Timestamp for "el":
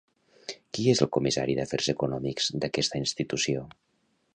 1.05-1.11